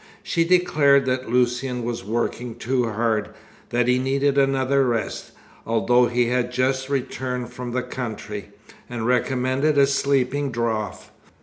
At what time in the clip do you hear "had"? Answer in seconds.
6.29-6.51